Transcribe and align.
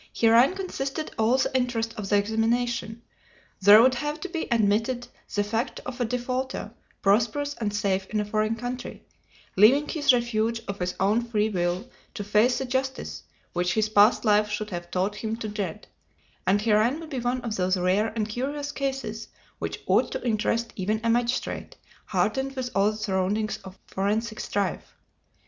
Herein 0.13 0.55
consisted 0.55 1.11
all 1.19 1.37
the 1.37 1.55
interest 1.55 1.93
of 1.95 2.09
the 2.09 2.17
examination. 2.17 3.03
There 3.61 3.83
would 3.83 3.93
have 3.93 4.19
to 4.21 4.29
be 4.29 4.47
admitted 4.49 5.07
the 5.35 5.43
fact 5.43 5.79
of 5.85 6.01
a 6.01 6.05
defaulter, 6.05 6.73
prosperous 7.03 7.53
and 7.53 7.71
safe 7.71 8.07
in 8.09 8.19
a 8.19 8.25
foreign 8.25 8.55
country, 8.55 9.03
leaving 9.55 9.87
his 9.87 10.11
refuge 10.11 10.59
of 10.67 10.79
his 10.79 10.95
own 10.99 11.21
free 11.21 11.49
will 11.49 11.87
to 12.15 12.23
face 12.23 12.57
the 12.57 12.65
justice 12.65 13.21
which 13.53 13.75
his 13.75 13.89
past 13.89 14.25
life 14.25 14.49
should 14.49 14.71
have 14.71 14.89
taught 14.89 15.17
him 15.17 15.35
to 15.35 15.47
dread, 15.47 15.85
and 16.47 16.63
herein 16.63 16.99
would 16.99 17.11
be 17.11 17.19
one 17.19 17.41
of 17.41 17.55
those 17.55 17.77
rare 17.77 18.07
and 18.15 18.27
curious 18.27 18.71
cases 18.71 19.27
which 19.59 19.83
ought 19.85 20.11
to 20.13 20.25
interest 20.27 20.73
even 20.75 20.99
a 21.03 21.11
magistrate 21.11 21.75
hardened 22.05 22.55
with 22.55 22.71
all 22.73 22.89
the 22.89 22.97
surroundings 22.97 23.57
of 23.63 23.77
forensic 23.85 24.39
strife. 24.39 24.95